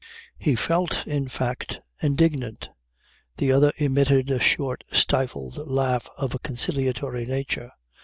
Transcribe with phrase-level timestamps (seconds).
[0.39, 2.71] He felt, in fact, indignant.
[3.37, 7.69] The other emitted a short stifled laugh of a conciliatory nature.